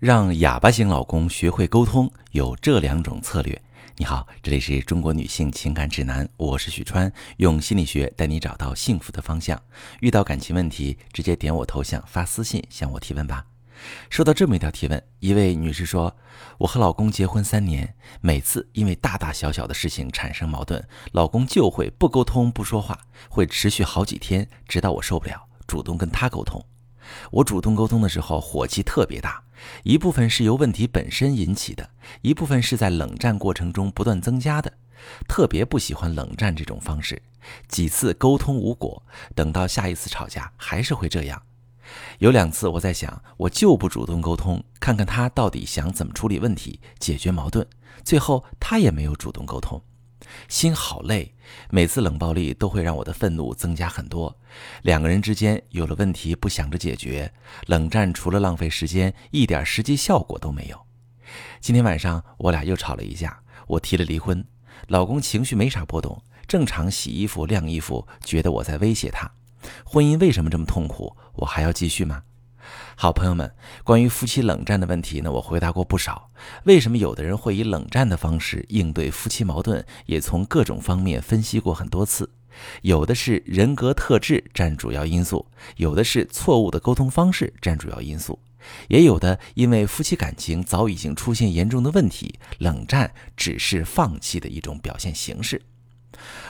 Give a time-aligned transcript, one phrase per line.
[0.00, 3.60] 让哑巴型老公学会沟通有这两种策略。
[3.98, 9.60] 你好，这里是中国女性情感指南，我是许川，用心理学带你找到幸福的方向。
[10.00, 13.44] 遇到感情问题，直接点我头像发私信向我提问吧。
[14.08, 16.16] 收到这么一条提问，一位女士说
[16.56, 20.82] ：“我和老公结婚三年，每次因为大大小小的事情产生矛盾，
[21.12, 22.98] 老公就会不沟通不说话，
[23.28, 26.64] 会持续好几天，直到我受不了，主动跟他沟通。
[27.30, 29.42] 我主动沟通的时候，火气特别大。”
[29.84, 31.90] 一部分是由问题本身引起的，
[32.22, 34.72] 一部分是在冷战过程中不断增加的。
[35.28, 37.20] 特别不喜欢冷战这种方式，
[37.68, 39.02] 几次沟通无果，
[39.34, 41.42] 等到下一次吵架还是会这样。
[42.20, 47.66] 有两次我在想，我就不主动沟通，看看他到底想怎么处理问题、解决矛盾。
[48.02, 49.82] 最后他也没有主动沟通。
[50.48, 51.34] 心好累，
[51.70, 54.36] 每次冷暴力都会让我的愤怒增加很多。
[54.82, 57.32] 两个人之间有了问题不想着解决，
[57.66, 60.80] 冷战除了浪费时间，一点实际效果都没有。
[61.60, 64.44] 今天晚上我俩又吵了一架，我提了离婚，
[64.88, 69.30] 老公情绪没啥波动，正常洗衣服晾衣服，觉得我在威胁他。
[69.84, 71.16] 婚姻为什么这么痛苦？
[71.34, 72.22] 我还要继续吗？
[72.96, 73.52] 好朋友们，
[73.84, 76.30] 关于夫妻冷战的问题呢，我回答过不少。
[76.64, 79.84] 为什么有的人会以冷战的方式应对夫妻矛盾？
[80.06, 82.30] 也从各种方面分析过很多次。
[82.82, 88.38] 有的是人格特质占主要因素，有的是错误的沟通方式占主要因素，
[88.88, 95.62] 也有的因为夫妻感情早已经出现严重的问题，冷战只是放弃的一种表现形式。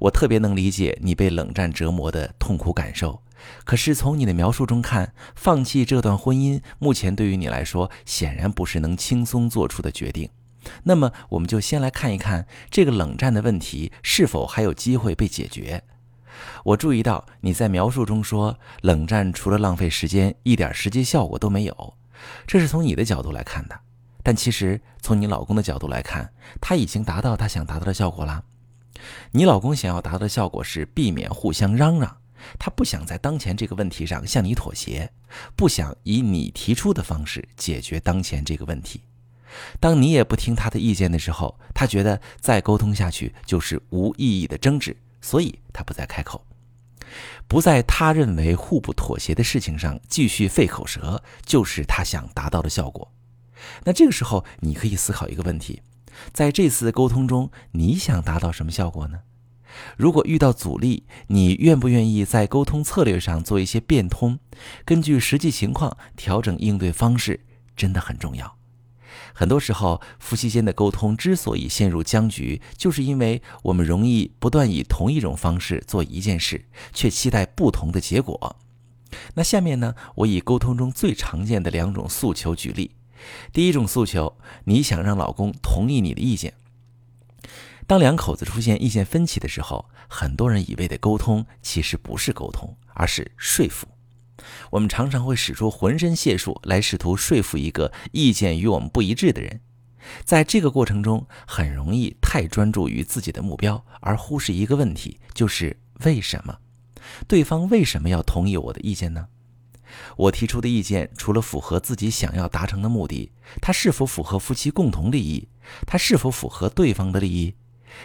[0.00, 3.22] 我特别能理解你被冷战折磨的痛苦感受。
[3.64, 10.28] 可是从你的描述中看，放弃这段婚姻，目前对于你来说显然不是能轻松做出的决定。
[10.84, 15.82] 那么，我们就先来看一看这个冷战的问题是否还有机会被解决。
[16.64, 21.94] 我注意到你在描述中说，冷战除了浪费时间，一点实际效果都没有。
[22.46, 23.76] 这是从你的角度来看的，
[24.22, 28.44] 但其实从你老公的角度来看，他已经达到他想达到的效果了。
[29.32, 32.18] 你老公想要达到的效果是避免互相嚷嚷。
[32.58, 35.12] 他不想在当前这个问题上向你妥协，
[35.54, 39.02] 不想以你提出的方式解决当前这个问题。
[39.78, 46.44] 当你也不听他的意见的时候，他觉得再沟通下去就是无意义的争执，所以他不再开口，
[47.46, 53.12] 不在他认为互不妥协的事情上继续费口舌，就是他想达到的效果。
[53.84, 55.80] 那这个时候，你可以思考一个问题：
[56.32, 59.20] 在这次沟通中，你想达到什么效果呢？
[59.96, 64.38] 如果遇到阻力，你愿不愿意在沟通策略上做一些变通，
[64.84, 67.40] 根据实际情况调整应对方式，
[67.74, 68.58] 真的很重要。
[69.34, 78.56] 很多时候，夫妻间的沟通之所以陷入僵局，就是因为我们容易不断以同一种方式做一件事，却期待不同的结果。
[79.34, 82.90] 那下面呢，我以沟通中最常见的两种诉求举例。
[83.52, 86.54] 第一种诉求，你想让老公同意你的意见。
[87.86, 93.86] 当两口子出现意见分歧的时候，很多人以为的沟通其实不是沟通，而是说服。
[94.70, 99.60] 我们常常会使出浑身解数来试图说服一个意见与我们不一致的人，
[100.24, 106.58] 在这个过程中，很容易太专注于自己的目标，而忽视一个问题，就是为什么
[107.28, 109.28] 对方为什么要同意我的意见呢？
[110.16, 113.30] 我提出的意见除了符合自己想要达成的目的，
[113.60, 115.48] 它是否符合夫妻共同利益？
[115.86, 117.54] 它是否符合对方的利益？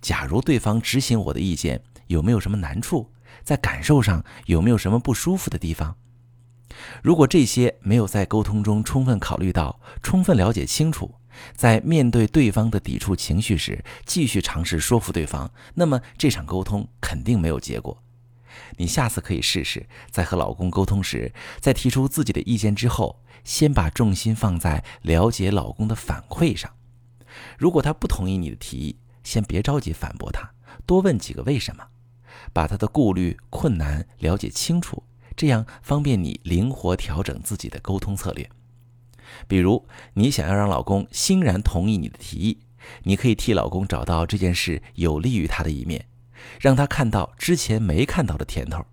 [0.00, 3.10] 假如对方执行我的意见，有没有什么难处？
[3.42, 5.96] 在感受上有没有什么不舒服的地方？
[7.02, 11.14] 如果这些没有在沟通中充分考虑到、充分了解清楚，
[11.54, 18.02] 在面对对方的抵触情绪时，继续尝试说服对方，那么这场沟通肯定没有结果。
[18.76, 26.70] 你下次可以试试，在和老公沟通时，在提出自己的意见之后，先把重心放在了解老公的反馈上。
[27.58, 30.50] 如果他不同意你的提议，先别着急反驳他，
[30.86, 31.86] 多问几个为什么，
[32.52, 35.04] 把他的顾虑、困难了解清楚，
[35.36, 38.48] 这样方便你灵活调整自己的沟通策略。
[39.46, 42.58] 比如，你想要让老公欣然同意你的提议，
[43.04, 46.06] 你可以替老公找到这件事有利于他的一面，
[46.60, 48.84] 让他看到之前没看到的甜头。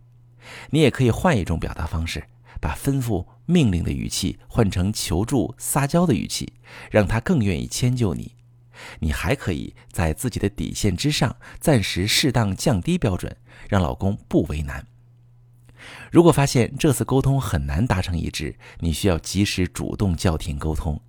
[0.70, 2.24] 你也可以换一种表达方式，
[2.62, 6.54] 把吩咐、命令的语气换成求助、撒娇的语气，
[6.90, 8.36] 让他更愿意迁就你。
[9.00, 13.36] 你还可以在自己的底线之上暂时适当降低标准，
[13.68, 14.86] 让老公不为难。
[16.12, 21.02] 如果发现这次沟通很难达成一致，你需要及时主动叫停沟通，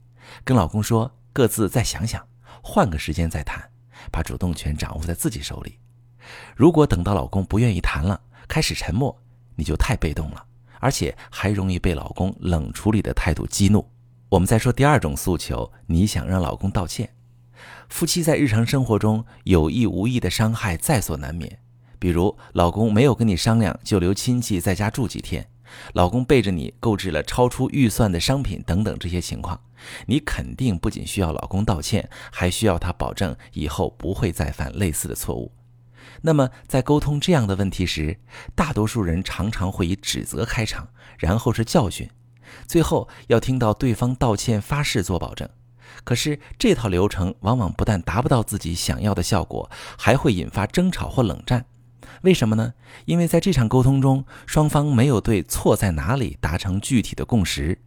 [0.44, 2.26] 跟老公说各自再想想，
[2.62, 3.70] 换个时间再谈，
[4.11, 5.79] 把主动权掌握在自己手里。
[6.57, 9.17] 如果等到老公不愿意谈了，开始沉默，
[9.55, 10.45] 你就太被动了，
[10.81, 13.87] 而且还容易被老公冷处理的态度激怒。
[14.29, 17.09] 我们再说第二种诉求，你想让老公道歉。
[17.89, 21.59] 夫妻在日常生活中有意无意的伤害在所难免，
[21.99, 25.49] 比如老公没有跟你商量就留亲戚在家住几天，
[25.95, 29.59] 老公背着你购置了超出预算的商品等等这些情况，
[30.07, 35.51] 你肯定不仅需要老公道歉，还需要他保证以后不会再犯类似的错误。
[36.23, 38.19] 那么在沟通这样的问题时，
[38.55, 42.09] 大多数人常常会以指责开场，然后是教训，
[42.67, 45.49] 最后要听到对方道歉发誓做保证。
[46.05, 51.65] 可是这套流程往往不但达不到自己想要的效果，还会引发争吵或冷战。
[52.23, 52.75] 为什么呢？
[53.05, 57.79] 因为在这场沟通中，双方没有对错在哪里达成具体的共识，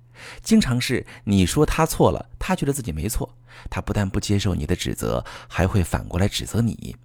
[0.41, 3.37] 经常是你说他错了，他觉得自己没错，
[3.69, 6.95] 他不但不接受你的指责，还会反过来指责你。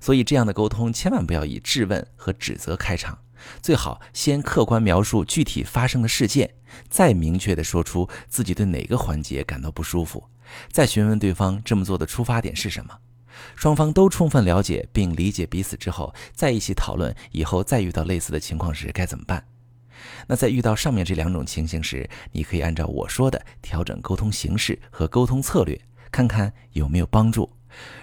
[0.00, 3.18] 所以这样的沟通千万不要以质问和指责开场，
[3.62, 6.50] 最好先客观描述具体发生的事件，
[6.88, 10.22] 再明确地说出自己对哪个环节感到不舒服。
[10.70, 12.98] 再询问对方这么做的出发点是什么，
[13.54, 19.46] 双方都充分了解并理解彼此之后，再一起讨论以后再遇到类似的情况时该怎么办。
[20.26, 25.80] 那在遇到上面这两种情形时，你可以按照我说的调整沟通形式和沟通策略，
[26.10, 27.50] 看看有没有帮助。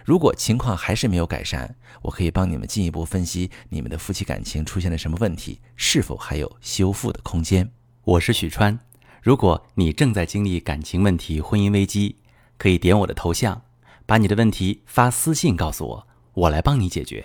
[0.05, 7.71] 如果情况还是没有改善，我可以帮你们进一步分析你们的夫妻感情出现了什么问题，是否还有修复的空间。
[8.03, 8.79] 我是许川，
[9.21, 12.17] 如果你正在经历感情问题、婚姻危机。
[12.59, 13.61] 可以点我的头像，
[14.07, 17.23] 把你的问题发私信告诉我，我来帮你解决。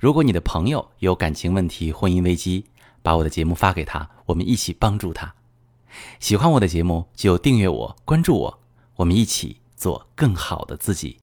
[0.00, 2.66] 如果你的朋友有感情问题、婚姻危机，
[3.00, 5.32] 把我的节目发给他，我们一起帮助他。
[6.18, 8.58] 喜欢我的节目就订阅我、关注我，
[8.96, 11.18] 我们一起做更好的自己。